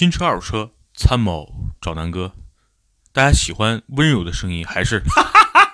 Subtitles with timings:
[0.00, 2.32] 新车、二手车，参谋找南哥。
[3.12, 5.02] 大家喜欢温柔的声音，还是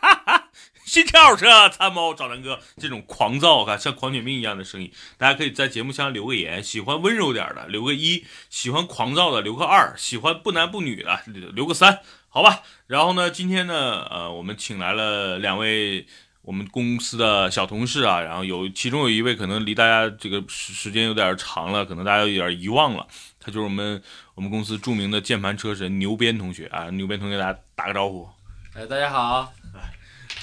[0.85, 4.91] 新车、二手车参谋找南哥这种狂躁啊，像狂犬病一样的声音？
[5.17, 11.23] 大家可以在节目下留个言，喜欢温柔点的留个一，喜欢狂躁的留个二，喜欢不男不女的
[11.55, 12.63] 留个三，好吧？
[12.89, 16.09] 然后呢，今天呢，呃，我们请来了两位。
[16.47, 23.05] 我们公司的小同事啊，然后有其中有一位可能离大家这个时时间有点长了，可能大家有点遗忘了，
[23.41, 24.01] 他就是我们
[24.37, 28.29] 我们公司著名的键盘车神牛鞭同学啊，牛鞭同学，大家打个招呼。
[28.75, 29.53] 哎，大家好。
[29.75, 29.93] 哎，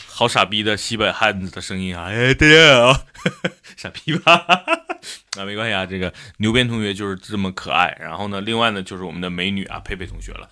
[0.05, 2.07] 好傻逼的西北汉子的声音啊！
[2.11, 3.05] 哎，大家好，
[3.77, 4.33] 傻逼吧？
[5.39, 7.95] 啊，没关系啊，这个牛鞭同学就是这么可爱。
[7.97, 10.49] 然后呢，另外呢，就是我们的美女啊，佩佩同学了。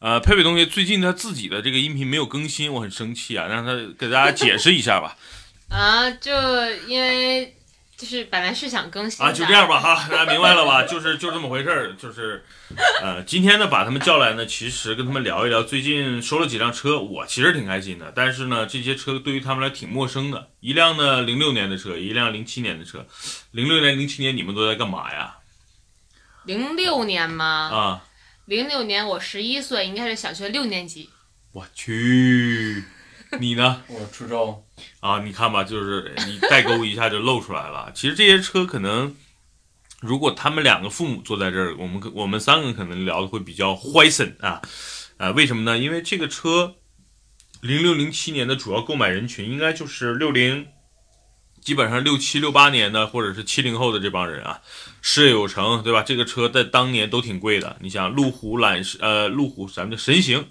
[0.00, 5.16] 呃，佩佩同学最近他自己的这个音频没有更新，我很生气啊，让他给大家解释一下吧。
[5.68, 6.32] 啊，就
[6.86, 7.56] 因为
[7.96, 10.84] 就是本来是想更新啊，就这样吧哈，大家明白了吧？
[10.84, 12.44] 就是就这么回事儿，就是
[13.02, 23.04] 呃，今天呢把他们叫来呢，其实跟他们聊一聊最近收了几辆车，我其实挺开心的，但是呢这些车对于他们来挺陌生的，一辆呢零六年的车，一辆零七年的车，
[23.50, 25.34] 零六年零七年你们都在干嘛呀？
[26.44, 27.44] 零六年吗？
[27.44, 28.04] 啊。
[28.48, 31.10] 零六年我十一岁，应该是小学六年级。
[31.52, 32.82] 我去，
[33.38, 33.84] 你呢？
[33.88, 34.64] 我初中。
[35.00, 37.92] 啊，你看吧，就是你代沟一下就露出来了。
[37.94, 39.14] 其实这些车可能，
[40.00, 44.62] 如果他们两个父母坐在这儿，我们我们三个可能聊的会比较欢森啊。
[45.18, 45.76] 啊，为什么呢？
[45.76, 46.76] 因为这个车，
[47.60, 50.68] 零六零七年的主要购买人群应该就是六零。
[51.60, 54.60] 基本上六七六八年的，或者是七零后的这帮人啊，
[55.00, 56.02] 事业有成，对吧？
[56.02, 57.76] 这个车在当年都挺贵的。
[57.80, 60.46] 你想，路虎揽呃，路虎咱们的神行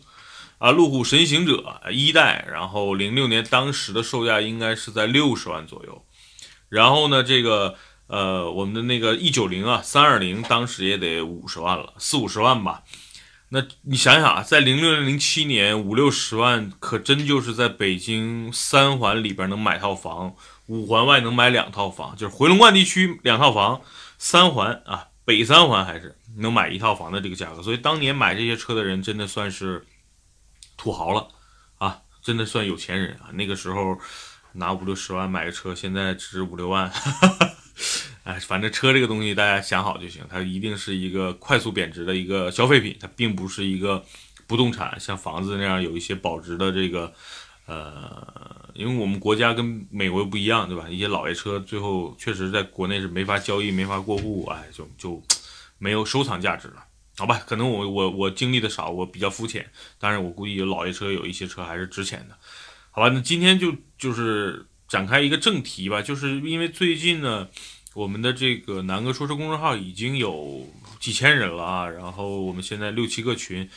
[0.57, 6.05] 啊，路虎神行者一代，然后零六年当时的售价应该是在六十万左右。
[6.69, 7.75] 然后呢，这个
[8.07, 12.83] 呃，我们的那个 E 九零啊，三二零当时也得五十万了，四五十万吧。
[13.49, 20.35] 那你想想啊，在零六零七年五六十万，可真就是在北京三环里边能买套房。
[20.67, 23.81] 五环外能买两套房，就是回龙观地区两套房，
[24.17, 27.61] 三环啊，北三环还是能买一套房的这个价格。
[27.63, 29.85] 所以当年买这些车的人真的算是
[30.75, 31.29] 土豪了
[31.77, 33.31] 啊，真的算有钱人啊。
[33.33, 33.97] 那个时候
[34.53, 36.91] 拿五六十万买个车，现在值五六万，
[38.23, 44.03] 哎，反正车这个东西大家想好就行，它一定是一个快速贬值的一个消费品，它并不是一个
[44.45, 47.13] 不动产，像房子那样有一些保值的这个。
[47.67, 50.87] 呃，因为我们国家跟美国不一样，对吧？
[50.89, 55.21] 一些老爷车最后确实在国内是没法交易、没法过户，哎，就就
[55.77, 56.85] 没有收藏价值了，
[57.17, 57.41] 好吧？
[57.45, 59.69] 可能我我我经历的少，我比较肤浅，
[59.99, 62.37] 当然我估计有老爷车有一些车还是值钱的，
[62.89, 63.09] 好吧？
[63.09, 67.49] 那今天就就是展开一个正题吧，就是因为最近呢，
[67.93, 70.65] 我们的这个南哥说车公众号已经有
[71.01, 73.69] 几千人了啊，然后我们现在六七个群。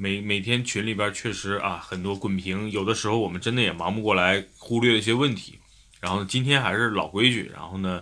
[0.00, 5.58] 每每天群里边确实啊很多滚屏，有的时候我们真的也忙不过来，忽略了一些问题。
[6.00, 8.00] 然后今天还是老规矩，然后呢，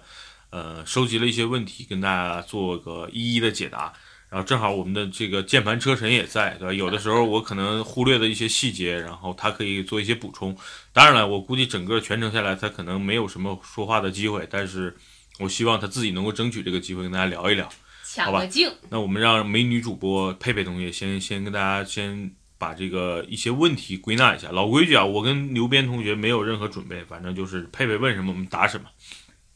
[0.51, 3.91] 呃，收集了一些问题，跟大家做个一一的解答。
[4.29, 6.75] 然后正好我们的这个键盘车神也在，对吧？
[6.75, 10.55] 有的时候我可能忽略的一些细节，然后他可以做一些补充。
[10.93, 14.95] 当然了，我估计整个全程下来他可能没有什么说话的机会，但是
[15.39, 17.67] 我希望他自己能够争取这个机会跟大家聊一聊。
[18.17, 24.49] 抢个镜，那我们让美女主播佩佩同学先先跟大家先把这个一些问题归纳一下。
[24.53, 28.87] 老规矩啊，我跟刘边同学没有任何准备，反正就是佩佩问什么我们答什么。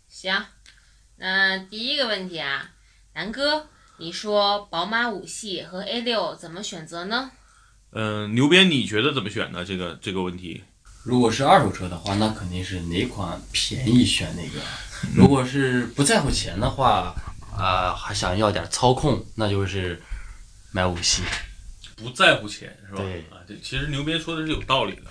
[0.08, 0.44] 行，
[1.16, 2.72] 那第一个问题啊，
[3.14, 3.66] 南哥，
[3.96, 7.30] 你说宝马五系和 A 六怎么选择呢？
[7.92, 9.64] 嗯，牛鞭你觉得怎么选呢？
[9.64, 10.62] 这个这个问题，
[11.02, 14.60] 如果是二手车的话，那肯定是哪款便宜选哪个。
[15.16, 17.14] 如果是不在乎钱的话。
[17.60, 20.00] 啊，还想要点操控，那就是
[20.72, 21.22] 买五系。
[21.96, 23.02] 不在乎钱是吧？
[23.02, 25.10] 对啊，这其实牛鞭说的是有道理的。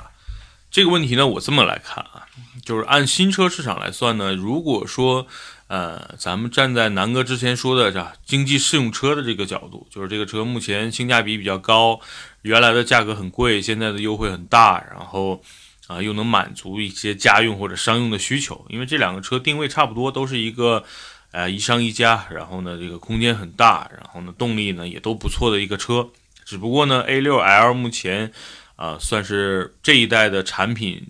[0.72, 2.26] 这个问题呢，我这么来看啊，
[2.66, 5.28] 就是按新车市场来算呢，如果说
[5.68, 12.00] 呃，咱们站在南哥之前说的这经济适用车的这个角度，就是这个车目前性价比比较高，
[12.42, 15.44] 原来的价格很贵，现在的优惠很大，然后
[15.86, 20.84] 啊又能满足一些家用或者商用的需求，因为这两个车定位差不多，都是一个。
[21.32, 26.10] 呃，一商一家，然后呢，这个空间很大，然后呢，动力呢也都不错的一个车。
[26.44, 28.32] 只不过呢，A6L 目前
[28.76, 31.10] 啊算是这一代的产品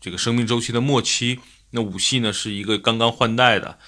[0.00, 1.40] 这个生命周期的末期。
[1.72, 3.78] 那五系呢是一个刚刚换代的，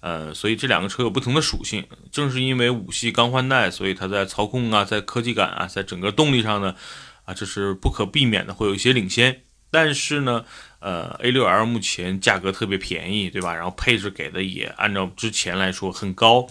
[0.00, 1.86] 呃，所以这两个车有不同的属性。
[2.10, 6.76] 正是因为五系刚换代，所以它在操控啊，在科技感啊，在整个动力上呢，
[7.24, 9.42] 啊，这是不可避免的会有一些领先。
[9.72, 10.44] 但是呢。
[10.84, 13.54] 呃，A6L 目前价格特别便宜，对吧？
[13.54, 16.44] 然后配置给的也按照之前来说很高，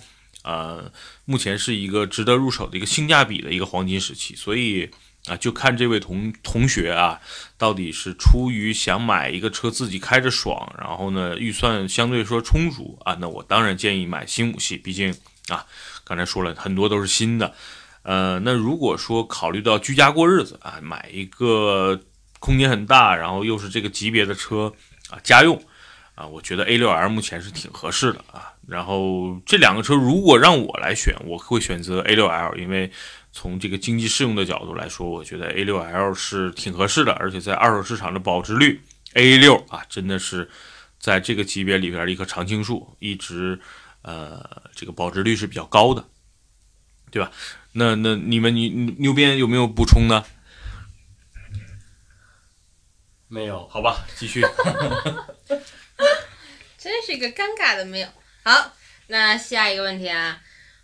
[0.46, 0.90] 呃，
[1.26, 4.90] 目前是一个值得入手的一个性价比的一个黄金时期，所以
[5.26, 7.20] 啊，就看这位同同学啊，
[7.58, 15.14] 到底是出于想买一个车自己开着爽，然后呢预算相对说充足啊，那我当然建议买新五系，毕竟
[15.50, 15.66] 啊，
[16.06, 17.54] 刚才说了很多都是新的，
[18.04, 22.00] 呃，那如果说考虑到居家过日子啊，买一个
[22.42, 24.74] 空间很大，然后又是这个级别的车
[25.12, 25.64] 啊，家用
[26.16, 28.52] 啊，我觉得 A6L 目前是挺合适的啊。
[28.68, 32.92] 然后这两个车如果让我来选，我会选择 A6L，因为
[33.32, 38.82] 从这个经济适用的角度来说，我觉得 A6L 是挺合适的，而且在二手市场的保值率
[39.14, 40.50] ，A6 啊真的是
[41.00, 43.60] 在这个级别里边的一棵常青树，一直
[44.02, 44.44] 呃
[44.74, 46.04] 这个保值率是比较高的，
[47.12, 47.32] 对吧？
[47.74, 50.26] 那那你们你牛鞭有没有补充呢？
[53.34, 54.42] 没有，好吧，继续。
[56.78, 58.08] 真是一个尴尬的没有。
[58.44, 58.74] 好，
[59.08, 60.42] 那下一个问题啊，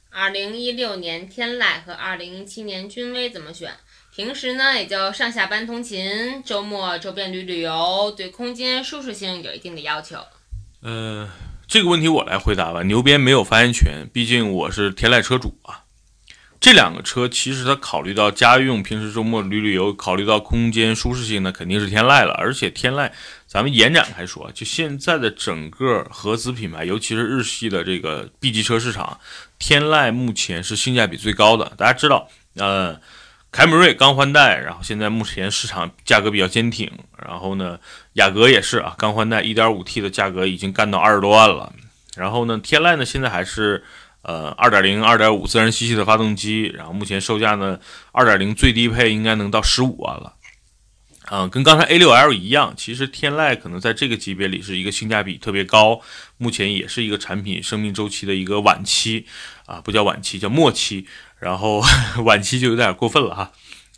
[0.09, 3.73] 二零一六年天籁和二零一七年君威怎么选？
[4.15, 10.17] 平时呢也就上下班通勤，周末周边旅旅游，对空间舒适性有一定的要求。
[10.81, 11.29] 呃，
[11.67, 12.81] 这个问题我来回答吧。
[12.83, 15.83] 牛鞭没有发言权，毕竟我是天籁车主啊。
[16.59, 22.33] 这两个车其实它考虑到家用，平时周末旅旅游，考虑到空间舒适性，呢肯定是天籁了。
[22.33, 23.09] 而且天籁，
[23.45, 29.19] 咱们延展开说，就现在的整个合资品牌，尤其是日系的这个 B 级车市场，
[29.59, 31.71] 天籁目前是性价比最高的。
[31.77, 32.99] 大家知道，呃，
[33.51, 36.91] 凯美瑞刚换代，然后现在目前市场价格比较坚挺。
[37.23, 37.79] 然后呢，
[38.13, 41.71] 雅阁也是啊，刚换代，1.5T 的价格已经干到二十多万了。
[42.17, 43.85] 然后呢，天籁呢现在还是。
[44.21, 47.79] 呃，二点零、二点五自然吸气的发动机，然后目前售价呢，
[48.11, 50.33] 二点零最低配应该能到十五万了。
[51.29, 55.99] 嗯，跟刚才 A 六 L 一样，其实天籁可能在这个级别里是一个性价比特别高，
[56.37, 59.25] 目前也是一个产品生命周期的一个晚期
[59.65, 61.05] 啊，不叫晚期，叫末期，
[61.39, 61.83] 然后
[62.23, 63.51] 晚期就有点过分了哈。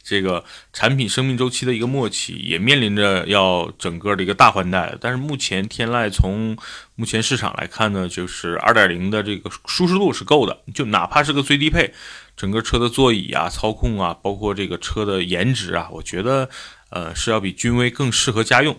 [0.10, 4.98] 这个产品生命周期的一个末期，也面临着要整个的一个大换代。
[5.00, 6.58] 但是目前天籁从
[6.96, 11.94] 目前市场来看呢，就是二点零的这个舒适度是够的，就哪怕是个最低配，
[12.36, 16.50] 整个车的座椅啊、操控啊，包括这个车的颜值啊，我觉得
[16.90, 18.76] 呃是要比君威更适合家用。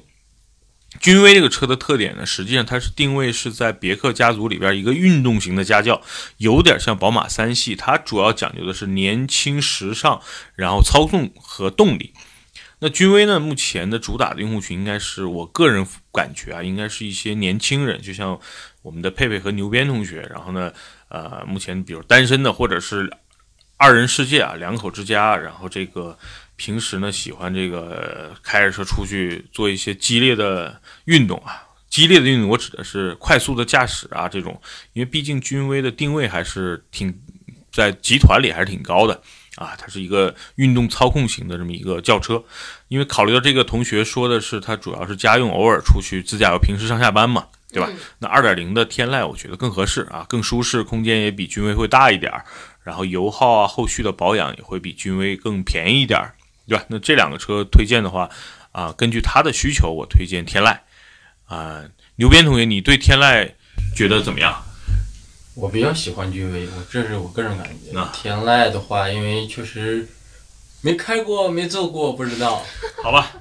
[0.99, 6.03] 君威这个车的特点呢，实际上它是定位是在别克家族里边一个运动型的家轿，
[6.39, 7.77] 有点像宝马三系。
[7.77, 10.21] 它主要讲究的是年轻时尚，
[10.57, 12.13] 然后操纵和动力。
[12.81, 18.39] 那君威呢，目前的主打的用户群应该是我个人感觉啊，应该是一些年轻人，就像
[18.83, 20.29] 我们的佩佩和牛鞭同学。
[20.31, 20.73] 然后呢，
[21.09, 23.11] 呃，目前比如单身的，或者是
[23.77, 26.19] 二人世界啊，两口之家，然后这个。
[26.61, 34.61] 平时呢，喜欢这个开着车出去做一些激烈的运动啊，激烈的运动，我指的是快速的驾驶啊这种，
[34.93, 37.19] 因为毕竟君威的定位还是挺
[37.73, 39.23] 在集团里还是挺高的
[39.57, 42.45] 啊，它是一个运动操控型的这么一个轿车。
[42.89, 47.89] 因为考虑到这个同学说的是它主要是家用，偶尔出去自驾游，平时上下班嘛，对吧？
[48.19, 52.45] 那二点零的天籁我觉得更合适啊，更舒适，空间也比君威会大一点儿，
[52.83, 56.35] 然后油耗啊，后续的保养也会比君威更便宜一点儿。
[56.71, 56.85] 对吧？
[56.89, 58.31] 那这两个车推荐的话，
[58.71, 60.79] 啊，根据他的需求，我推荐天籁。
[61.47, 61.83] 啊，
[62.15, 63.51] 牛鞭同学，你对天籁
[63.97, 64.63] 觉得怎么样？
[65.57, 67.91] 我比较喜欢君威，我这是我个人感觉。
[68.13, 70.09] 天籁的话，因为确实
[70.81, 72.65] 没开过，没坐过，不知道。
[73.03, 73.33] 好吧，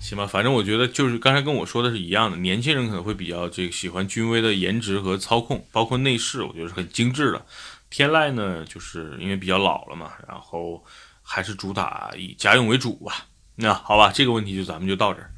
[0.00, 7.44] 行吧，反正我觉得就是刚才跟我说的是一样的，年轻人可能会比较这个喜欢君威的颜值和操控，包括内饰，我觉得是很精致的。
[7.90, 10.84] 天籁呢，就是因为比较老了嘛，然后。
[11.30, 13.26] 还是主打以家用为主吧。
[13.56, 15.30] 那好吧，这个问题就咱们就到这儿。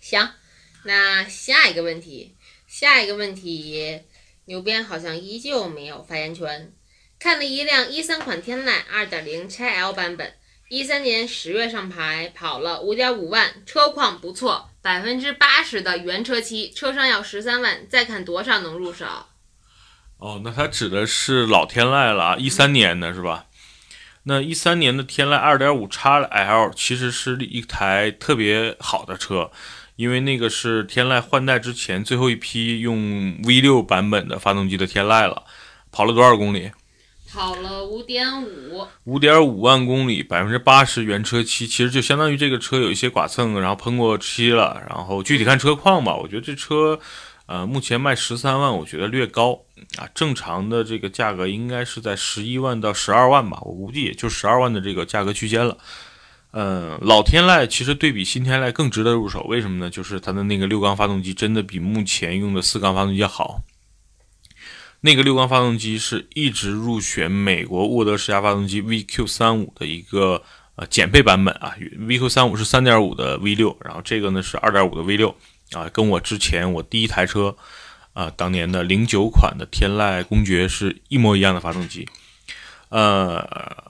[0.00, 0.30] 行，
[0.84, 2.36] 那下一个问题，
[2.68, 4.00] 下一个问题，
[4.44, 6.72] 牛鞭好像依旧没有发言权。
[7.18, 10.34] 看了一辆一三款天籁二点零 XL 版本，
[10.68, 19.06] 一三年十月上牌，跑了五点五万，车况不错，百分之八十的原车漆，车商要十三万，再看多少能入手？
[20.18, 23.46] 哦，那它指的是老天籁了，一三年的是吧？
[24.26, 29.50] 那一三年的天籁二点五 x L 其实是一台特别好的车，
[29.96, 35.44] 因为那个是天籁换代之前最后一批用 V 六版本的发动机的天籁了。
[35.92, 36.72] 跑了多少公里？
[37.32, 38.86] 跑了五点五。
[39.04, 44.82] 五点五万公里，百分之八十原车漆，其实就相当于这个车有一些剐蹭，然后喷过漆了。
[44.88, 46.98] 然后具体看车况吧，我觉得这车。
[47.46, 49.64] 呃，目前卖十三万，我觉得略高
[49.98, 50.08] 啊。
[50.14, 55.76] 正常的这个价格应该是在十一万到十二万吧，我估计也就十二万的这个价格区间了。
[56.52, 59.90] 嗯，老天籁其实对比新天籁更值得入手，为什么呢？
[59.90, 63.62] 就是它的那个六缸发动机真的比目前用的四缸发动机要好。
[65.00, 70.42] 那个六缸发动机是一直入选美国沃德十佳发动机 VQ 三五的一个
[70.76, 75.36] 呃减配版本啊，VQ 三五是三点五的 V 六，然后这个呢是二点五的 V 六
[75.72, 77.56] 啊，跟我之前我第一台车
[78.12, 82.08] 啊当年的零九款的天籁公爵是一模一样的发动机。
[82.90, 83.38] 呃，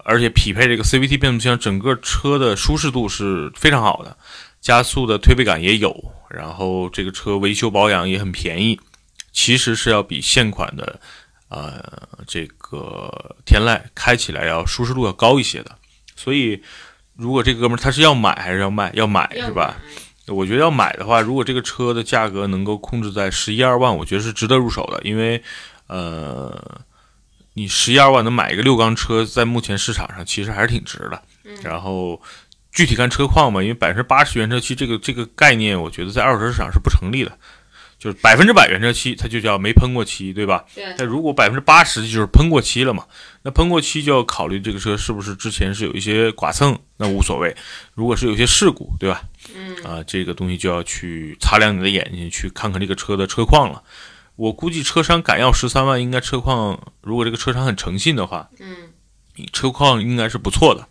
[0.04, 4.16] 而且匹配这个 CVT 变速箱，整个车的舒适度是非常好的，
[4.62, 8.80] 加速的推背感也有，然后这个车维修保养也很便宜，
[9.30, 10.98] 其实是要比现款的
[11.48, 15.76] 呃这个天籁开起来要舒适度要高一些的。
[16.16, 16.62] 所以，
[17.14, 18.90] 如果这哥们儿他是要买还是要卖？
[18.94, 19.76] 要买是吧？
[20.26, 20.34] 买？
[20.34, 25.42] 我觉得要买的话，如果这个车的价格能够控制在十一二万，我觉得是值得入手的，因为
[25.86, 26.82] 呃。
[27.56, 31.22] 你十一二万能买一个六缸车，在目前市场上其实还是挺值的。
[31.62, 32.20] 然后
[32.72, 37.30] 具体看车况吧，因为百分之八十原车漆这个这个概念，我觉得在二手车市场是不成立的。
[37.98, 40.64] 就是百分之百原车漆，它就叫没喷过漆，对吧？
[40.74, 43.06] 对，但如果百分之八十就是喷过漆了嘛，
[43.42, 47.56] 那喷过漆就要考虑这个车是不是之前是有一些剐蹭，那无所谓。
[47.94, 49.22] 如果是有些事故，对吧？
[49.54, 53.82] 嗯啊，这个东西就要去擦亮你的眼睛，去看看这个车的车况了。
[54.36, 58.90] 我估计车商敢要十三万，应该车况，如果这个车商很诚信的话，嗯
[59.52, 60.86] 车况应该是不错的。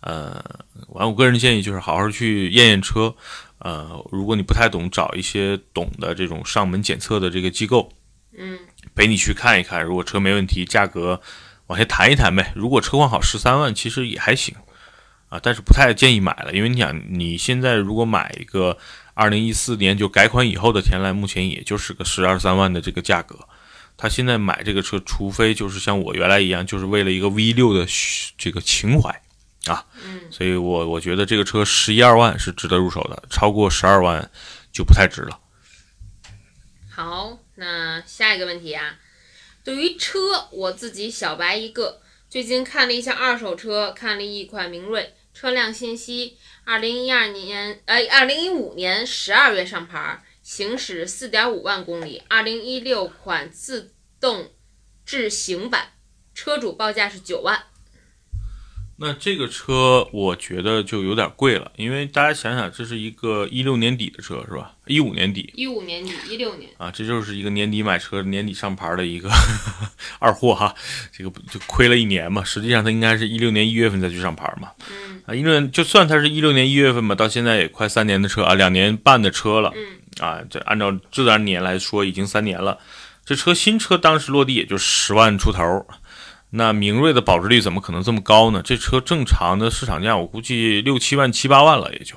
[0.00, 0.44] 呃，
[0.88, 3.14] 完，我个人建议就是好好去验验车。
[3.64, 7.92] 呃，如果你不太懂，找一些懂的这种上门检测的这个机构
[8.36, 8.58] 嗯
[8.94, 9.84] 陪你去看一看。
[9.84, 11.20] 如果车没问题，价格
[11.68, 12.52] 往下谈一谈呗。
[12.56, 14.54] 如果车况好，十三万其实也还行
[15.28, 18.76] 啊，但是不太建议买了，因为你想，你现在如果买一个
[19.14, 23.38] 二零一四年就改款以后的天籁，目前也就是个十二三万的这个价格。
[23.96, 27.86] 他现在买这个车，除非就是像我原来一样，就是为了一个 V 六的
[28.36, 29.21] 这个情怀
[29.66, 34.30] 啊，嗯，所以我我觉得这个车十一二万是值得入手的，超过十二万
[34.72, 35.38] 就不太值了。
[36.90, 38.98] 好，那下一个问题啊，
[39.62, 42.00] 对于车，我自己小白一个。
[42.28, 54.50] 最近看了一下二手车，看了一款明锐，车辆信息：二零一二年，呃，二零一五年十二月上牌，行驶四点五万公里，二零一六款自动
[55.04, 55.92] 智行版，
[56.34, 57.64] 车主报价是九万。
[58.96, 64.72] 那这个车我觉得就有点贵了，因为大家想想，这是一个一六年底的车是吧？
[64.86, 69.28] 一五年底一五年底，一六年，啊，这就是一个年底买车、年底上牌的一个
[70.20, 70.72] 二货哈，
[71.10, 72.44] 这个不就亏了一年嘛？
[72.44, 74.68] 实际上它应该是一六年一月份再去上牌嘛。
[74.90, 82.78] 嗯啊，一六年就算它是一六年一月份吧，到现在也快三年的车啊，两年半的车了嗯啊，这按照自然年来说已经三年了。
[83.24, 85.86] 这车新车当时落地也就十万出头，
[86.52, 88.62] 那明锐的保值率怎么可能这么高呢？
[88.64, 92.16] 这车正常的市场价我估计六七万七八万了也就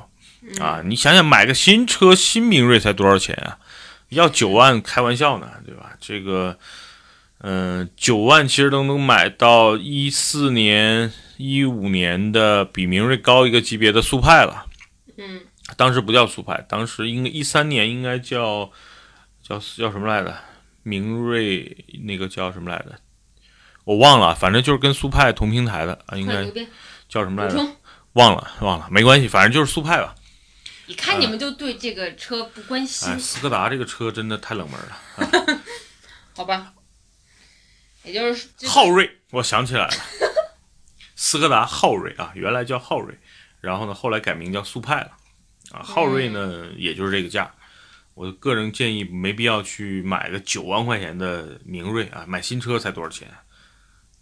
[0.63, 3.58] 啊，你想想买个新车新明锐才多少钱啊？
[4.10, 5.94] 要九万开玩笑呢，对吧？
[6.00, 6.58] 这个。
[7.48, 14.65] 嗯，九万其实都能买到一四年、一五年的比明锐高一个级别的速派了。
[15.18, 15.42] 嗯
[15.75, 18.72] 当时不叫速派，当时应该一三年应该叫
[19.44, 20.34] 叫叫什么来着？
[20.82, 22.96] 明锐那个叫什么来着？
[23.86, 26.44] 我忘了，反正就是跟速派同平台的啊，应该
[27.08, 27.58] 叫什么来着？
[28.13, 30.13] 忘了忘了，没关系，反正就是速派吧。
[30.88, 35.62] 一看你们就对这个车不关心，哎，斯柯达这个车真的太冷门了。
[36.36, 36.74] 好吧？
[38.04, 39.94] 也就是昊锐，我想起来了，
[41.15, 43.18] 斯柯达昊锐啊，原来叫昊锐，
[43.62, 45.12] 然后呢，后来改名叫速派了，
[45.72, 47.51] 啊，昊锐呢，也就是这个价。
[48.13, 53.27] 我个人建议没必要去买个九万块钱的明锐啊，买新车才多少钱？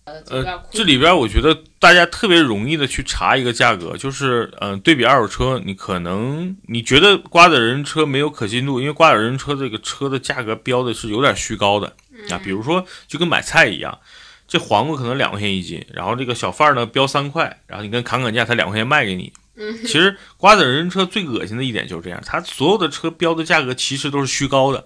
[0.05, 11.95] 呃这里边我觉得大家特别容易的去查一个价格，就是嗯、呃对比二手车，你可能你觉得瓜子人车没有可信度，因为瓜子人车这个车的价格标的是有点虚高的。
[12.29, 13.99] 啊，比如说就跟买菜一样，
[14.47, 19.31] 这黄瓜可能两块钱一斤，然后这个小贩儿呢标三块，然后你跟砍砍价，他两块钱卖给你。
[19.55, 19.75] 嗯。
[19.83, 24.85] 其实瓜子人车最恶心的一点就是这样，它所有的车标的价格其实都是虚高的，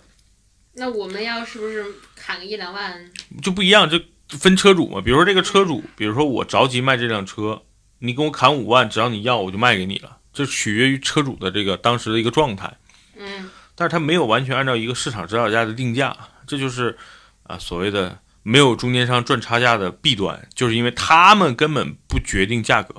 [0.74, 3.12] 那我们要是不是砍个一两万？
[3.42, 5.02] 就不一样，这分车主嘛。
[5.02, 7.62] 比如说这个车主，比如说我着急卖这辆车，
[8.00, 12.78] 你给我砍五万，只要你要我就卖给你了，这取决于车主的这个当时的一个状态。
[13.18, 16.18] 嗯但是他没有完全按照一个市场指导价的定价，
[16.48, 16.98] 这就是
[17.44, 22.96] 啊所谓的没有中间商赚差价的弊端，就是因为他们根本不决定价格，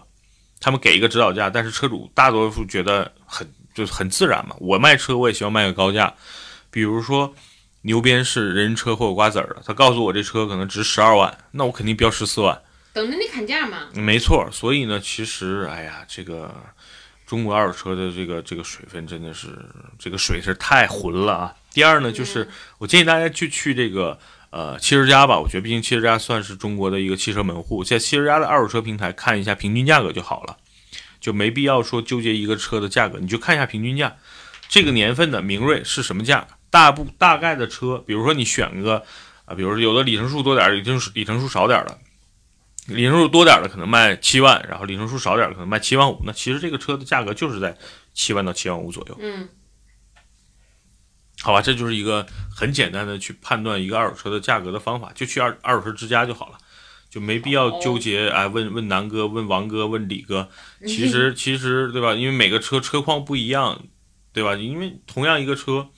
[0.61, 3.45] 他们给一个指导价，但是车主大多数觉得很
[3.75, 6.15] 就是很自然嘛，我卖车我也希望卖个高价，
[6.71, 7.35] 比如说
[7.83, 12.61] 牛鞭是人车或者瓜子儿的，他告诉我这车可能值十二万，那我肯定标十四万，
[12.93, 13.89] 等着你砍价嘛。
[13.95, 16.55] 没错，所以呢，其实哎呀，这个
[17.27, 19.49] 中国二手车的这个这个水分真的是
[19.99, 21.55] 这个水是太浑了啊。
[21.73, 24.19] 第二呢，就是我建议大家去去这个
[24.51, 30.57] 呃汽车之家吧，我觉得毕竟汽车之家算是中国的一个汽车门户，在汽车之家的二手车平台看一下平均价格就好了，
[31.21, 34.17] 就没必要说纠结一个车的价格，你就看一下平均价。
[34.69, 36.47] 这个年份的明锐是什么价？
[36.71, 39.03] 大部大概的车，比如说你选个
[39.45, 41.99] 啊，比如说有的里程数多点儿，里程数里程数少点儿的，
[42.95, 46.21] 里程数多点儿的可能卖七万，然后里程数少点儿的可能卖七万五。
[46.25, 47.77] 那其实这个车的价格就是在
[48.13, 49.17] 七万到七万五左右。
[49.21, 49.49] 嗯
[51.41, 56.59] 好吧，这就是一个很简单的去判断一个二手车的价格的方法，就去二二手车之家就好了，
[57.09, 60.49] 就没必要纠结哎问问南哥、问王哥、问李哥。
[60.85, 62.13] 其实其实对吧？
[62.13, 63.85] 因为每个车车况不一样，
[64.33, 64.57] 对吧？
[64.57, 65.89] 因为同样一个车，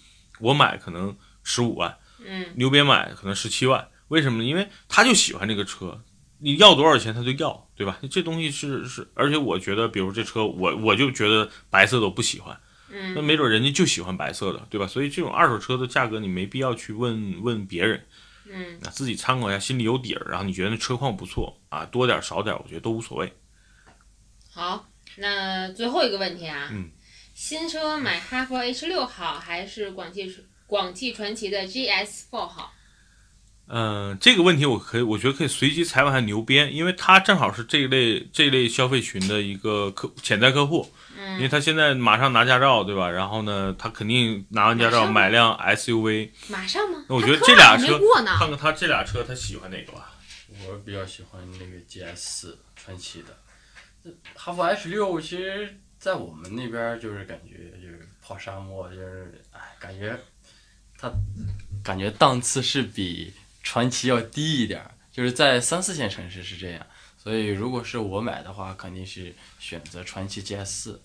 [0.41, 4.49] 我买可能十五万，嗯牛鞭买可能十七万，为什么呢？
[4.49, 6.03] 因为他就喜欢这个车，
[6.39, 7.99] 你要多少钱他就要，对吧？
[8.11, 12.59] 这东西是是，而且我觉得，比如这车，我我就觉得白色的我不喜欢。
[12.93, 14.85] 那嗯没准人家就喜欢白色的，对吧？
[14.85, 18.05] 所以这种二手车的价格你没必要去问问别人，
[18.51, 20.27] 嗯，那，自己参考一下，心里有底儿。
[20.29, 23.33] 然后你觉得那车况不错啊，多点儿少点儿，我觉得都无所谓。
[24.53, 26.91] 好，那最后一个问题啊，嗯
[27.41, 30.31] 新车买哈弗 H 六好还是广汽
[30.67, 32.75] 广汽传祺的 GS Four 好？
[33.67, 43.09] 嗯、这个问题我可以，我觉得可以随机采访一下牛鞭，因为他正好是这一类这一类消费群的一个客潜在客户，因为嗯，他现在马上拿驾照，对吧？
[43.09, 47.03] 然后呢，他肯定拿完驾照买辆 SUV，马上吗？
[47.09, 47.99] 那我觉得这俩车。
[48.37, 50.13] 看看他这俩车他喜欢哪个吧。
[50.69, 53.35] 我比较喜欢那个 GS 四传祺的，
[54.05, 60.19] 这哈弗 H 六其实，在我们那边儿就是感觉就是跑沙漠，就是哎，感觉
[60.97, 61.13] 它
[61.85, 63.31] 感觉档次是比
[63.63, 66.87] 传奇要低一点儿，就是在三四线城市是这样。
[67.23, 71.03] 所以如果是我买的话，肯定是选择传祺 GS 四。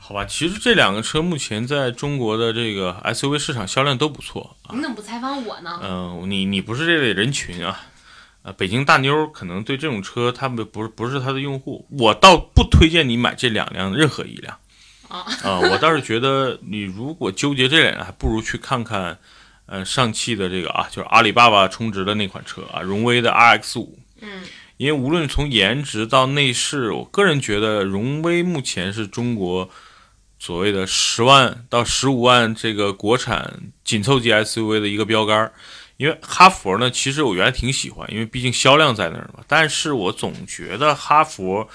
[0.00, 4.74] 好吧，其实这两个车目前在中国的这个 SUV 市场销量都不错啊。
[4.74, 5.80] 你怎么不采访我呢？
[5.80, 7.86] 嗯、你你不是这类人群啊。
[8.46, 14.56] 呃，北京大妞可能对这种车，他们不是不是他的用户，我倒不推荐你买这两辆任何一辆。
[15.08, 19.18] 啊啊、我倒是觉得你如果纠结这两辆，还不如去看看，
[19.66, 23.98] 呃，上汽的这个啊，就是阿里巴巴充值的那款车啊，荣威的 RX 五。
[24.20, 24.42] 嗯
[24.76, 29.68] 因为无论从颜值到内饰，我个人觉得荣威目前是中国
[30.38, 35.52] 所谓的十万到十五万这个国产紧凑级 SUV 的一个标杆儿。
[35.96, 39.42] 因为哈佛呢，其实我原来挺喜欢，因为毕竟销量在那儿嘛。
[39.46, 41.68] 但是我总觉得哈佛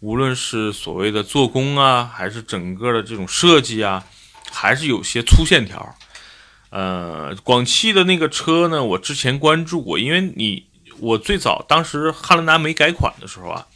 [0.00, 4.04] 无论是所谓的做工啊，还是整个的这种设计啊，
[4.52, 5.96] 还是有些粗线条。
[6.70, 10.66] 呃，广汽的那个车呢，我之前关注过，因为你
[10.98, 13.66] 我最早当时汉兰达没改款的时候啊，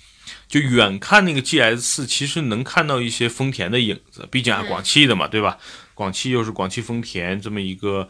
[0.48, 5.58] 就远看那个 GS 四，其实能看到一些丰田的影子，毕竟啊嗯广汽的嘛，对吧？
[5.94, 8.08] 广汽又是广汽丰田这么一个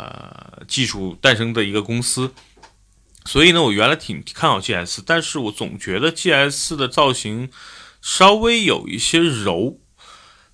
[0.00, 2.32] 呃技术诞生的一个公司，
[3.26, 7.50] 所以呢，我原来挺看好 GS，但是我总觉得 GS 的造型
[8.00, 9.78] 稍微有一些柔，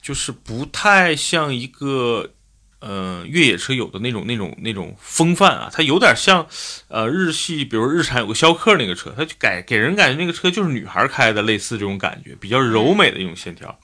[0.02, 2.32] 就是不太像一个
[2.80, 6.46] 呃越野车有的那种那种那种风范啊，它有点像
[6.88, 13.78] 呃日系，比如日产有个逍客那个车，它就改给人感觉那个车就是女孩开的，类似这种感觉，比较柔美的一种线条。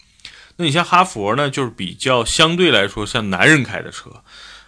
[0.57, 4.23] 那你像哈佛呢，就是比较相对来说像男人开的车。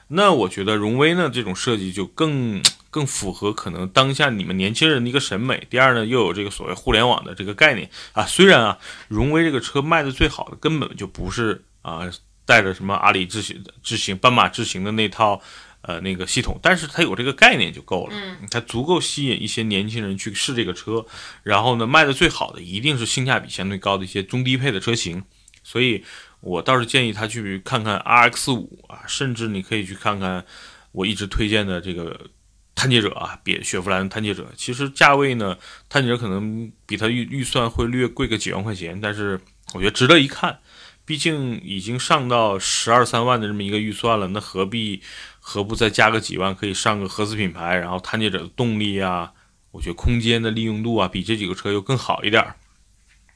[0.08, 5.66] 那我觉得荣威呢这种设计就更更符合可能当下你们年轻人的一个审美。
[5.70, 8.24] 第二呢，又有这个所谓互联网的这个概念啊。
[8.26, 12.10] 虽然啊，荣威这个车卖的最好的根本就不是啊
[12.44, 15.40] 带着什么阿里智行智行斑马智行的那套
[15.80, 21.06] 呃那个系统，但是它有这个概念就够了，嗯它足够吸引一些年轻人去试这个车。
[21.42, 25.24] 然后呢，卖的最好的一定是性价比相对高的一些中低配的车型。
[25.66, 26.04] 所以
[26.44, 30.44] 我倒是建议他去看看 RX 五啊，甚至你可以去看看
[30.92, 32.28] 我一直推荐的这个
[32.74, 34.46] 探界者啊，别雪佛兰探界者。
[34.54, 35.56] 其实价位呢，
[35.88, 39.40] 探界者可能比它预预算会略贵个几万块钱，但是
[39.72, 40.58] 我觉得值得一看。
[41.06, 45.02] 毕竟已经上到十二三万的这么一个预算了，那何必
[45.38, 49.32] 何不再加个几万，可以上个合资品牌，然后探界者的动力啊，
[49.72, 52.54] 我觉得空间的利用度啊，比这几个车又更好一点。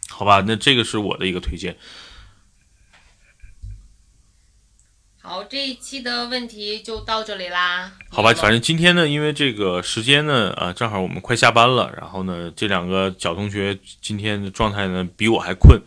[0.09, 1.77] 好吧，那这个是我的一个推荐。
[5.29, 7.93] 好，这一期的问题就到这里啦。
[8.09, 15.79] 好吧，反正今天呢，因为这个时间呢，啊，正好我们快下班了，然后呢，这两个小同学今天的状态呢比我还困，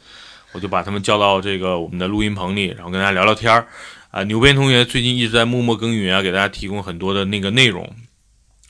[0.51, 3.67] 我就把他们叫到这个我们的录音棚里，然后跟大家聊聊天儿。
[4.11, 7.95] 啊，牛鞭同学最近一直在默默耕耘啊，给大家提供很多的那个内容，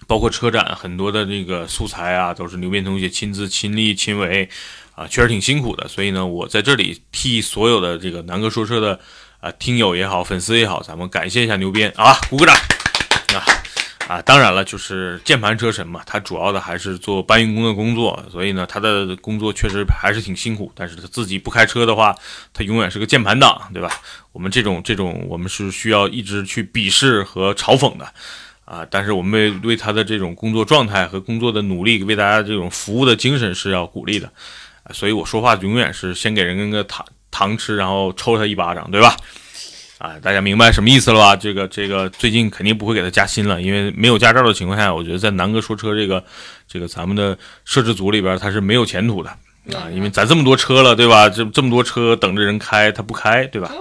[0.08, 4.48] 包括车展很多的那个素材啊，都是牛鞭同学亲自亲力亲为
[4.96, 5.86] 啊，确实挺辛苦的。
[5.90, 8.98] 所以呢，我在这里替所有的这个南哥说车的
[9.42, 13.44] 啊听友也好，粉丝也好，咱们感谢一下牛鞭啊，鼓个掌啊
[14.08, 14.22] 啊！
[14.22, 20.72] 当然了，就是键盘车神嘛，他主要的还是做搬运工的工作，所以呢，他的工作确实还是挺辛苦。
[20.76, 22.16] 但是他自己不开车的话，
[22.54, 23.90] 他永远是个键盘党，对吧？
[24.32, 28.06] 我们这种这种，我们是需要一直去鄙视和嘲讽的。
[28.66, 28.86] 啊！
[28.90, 34.32] 但是我们为为他的这种工作状态和工作的努力，为大家这种服务的精神是要鼓励的，
[34.94, 39.16] 所以我说话永远是先给人跟个糖糖吃，然后抽他一巴掌，对吧？
[39.98, 41.36] 啊，大家明白什么意思了吧？
[41.36, 46.24] 这个这个最近肯定不会给他加薪了，因为没有驾照的情况下，我觉得在南哥说车这个
[46.68, 49.30] 这个咱们的摄制组里边，他是没有前途的
[49.78, 51.30] 啊，因为咱这么多车了，对吧？
[51.30, 53.72] 这这么多车等着人开，他不开，对吧？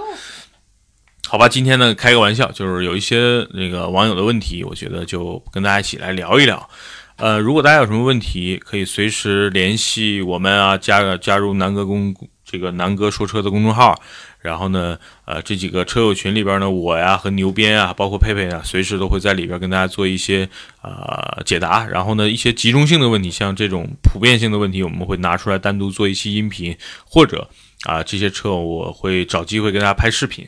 [1.27, 6.69] 好吧，今天呢开个玩笑，就是有一些那个网友的问题，我觉得就跟大家一起来聊一聊。
[7.15, 12.13] 呃，如果大家有什么问题，可以随时联系我们啊，加加入南哥公
[12.51, 13.99] 这个南哥说车的公众号。
[14.41, 20.49] 然后呢，呃，这几个车友群里边呢，我呀和牛鞭啊，包括佩佩啊，随时都会在里边跟大家做一些
[20.81, 21.85] 呃解答。
[21.85, 27.47] 然后呢，一些集中性的问题，像这种普遍性的问题，我们会拿出来单独做一期音频，或者
[27.83, 30.47] 啊这些车我会找机会跟大家拍视频。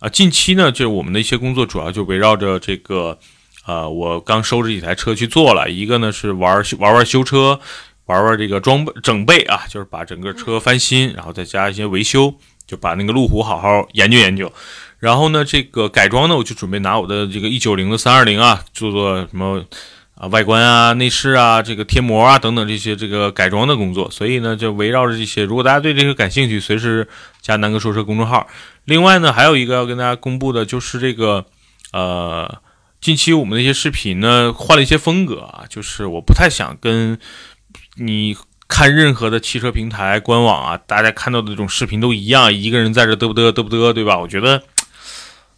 [0.00, 3.18] 啊，近期呢，就是我们的一些工作主要就围绕着这个，
[3.66, 7.58] 呃，我刚收着几台车去做了，一个呢是玩玩玩修车，
[8.10, 12.34] 玩玩这个装备整备啊，就是把整个车翻新，然后再加一些维修，
[12.66, 14.52] 就把那个路虎好好研究研究。
[14.98, 19.64] 然后呢，这个改装呢，我就准备拿我的这个一九零的三二零啊，做做什么
[20.16, 24.10] 啊外观啊、内饰啊、这个贴膜啊等等这些这个改装的工作。
[24.10, 27.08] 所以呢，就围绕着这些，如果大家对这个感兴趣，随时
[27.40, 28.46] 加南哥说车公众号。
[28.84, 31.46] 另外呢，还有一个要跟大家公布的，就是这个，
[31.92, 32.60] 呃，
[33.00, 37.18] 近期我们的一些视频呢换了一些风格啊，就是我不太想跟
[38.00, 38.36] 你
[38.66, 44.18] 看任何的汽车平台官网啊，大家看到的这种视频都一样，一个人在这嘚不嘚嘚不嘚，对吧？
[44.18, 44.62] 我觉得，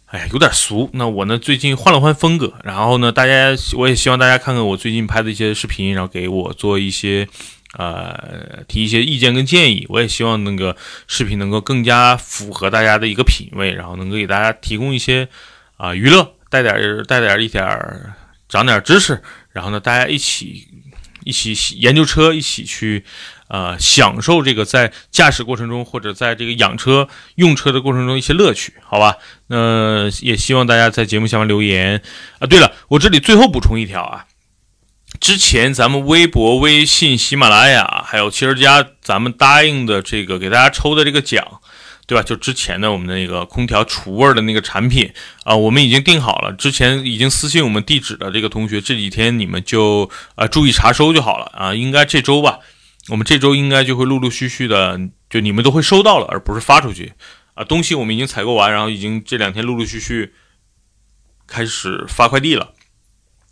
[0.07, 0.89] 哎呀，有点俗。
[0.93, 7.27] 那我呢，最近换了换风格，然后呢，大家我也希望大家看看我最近拍的一些视频，然后给我做一些。
[7.75, 10.77] 呃，提一些意见跟建议，我也希望那个
[11.07, 15.27] 视频能够更加符合大家的一个品味，然后能够给大家提供一些
[15.77, 16.75] 啊娱乐，带点
[17.07, 17.67] 带点一点
[18.47, 19.19] 长点知识，
[19.51, 20.67] 然后呢，大家一起
[21.25, 23.05] 一起研究车，一起去
[23.47, 29.17] 呃享受这个在驾驶过程中或者在这个养车用车的过程中一些乐趣，好吧？
[29.47, 32.01] 那也希望大家在节目下方留言
[32.39, 32.47] 啊。
[32.47, 34.25] 对了，我这里最后补充一条啊。
[35.19, 41.61] 之前咱们微博、微信、喜马拉雅还有汽车家，咱们答应的这个给大家抽的这个奖，
[42.05, 42.23] 对吧？
[42.23, 45.13] 就之前的我们的那个空调除味的那个产品
[45.43, 46.51] 啊，我们已经定好了。
[46.53, 51.73] 之前已经私信我们地址的这个同学，这几天你们就啊注意查收就好了啊。
[51.73, 52.59] 应该这周吧，
[53.09, 57.13] 我们这周应该就会陆陆续续的，就你们都会收到了，而不是发出去
[57.53, 57.63] 啊。
[57.63, 60.33] 东西我们已经采购完，然后已经这两天陆陆续续
[61.47, 62.73] 开始发快递了。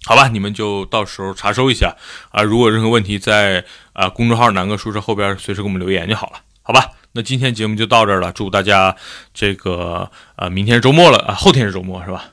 [0.04, 1.96] 好吧，你们就到时候查收一下
[2.32, 2.42] 啊。
[2.44, 6.42] 如果任何问题，在啊公众号“南哥说车”后边随时给我们留言就好了。
[6.64, 8.32] 好吧，那今天节目就到这儿了。
[8.32, 8.96] 祝大家
[9.34, 12.26] 这个呃，明天是周末了啊，后天是周末是吧？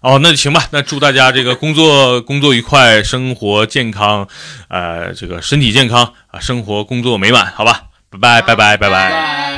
[0.00, 0.66] 哦，那就行吧。
[0.72, 4.26] 那祝大家这个工作工作愉快，生活健康，
[4.68, 7.46] 呃，这个身体健康啊，生活工作美满。
[7.52, 9.51] 好吧，拜拜拜拜拜拜。